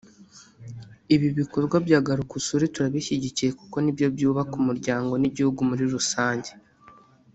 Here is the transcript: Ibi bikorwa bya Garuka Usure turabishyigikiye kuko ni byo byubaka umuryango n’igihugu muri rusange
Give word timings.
Ibi 1.15 1.27
bikorwa 1.39 1.75
bya 1.85 1.99
Garuka 2.07 2.33
Usure 2.39 2.65
turabishyigikiye 2.73 3.51
kuko 3.59 3.75
ni 3.79 3.91
byo 3.95 4.07
byubaka 4.15 4.53
umuryango 4.61 5.13
n’igihugu 5.17 5.59
muri 5.69 5.83
rusange 5.93 6.51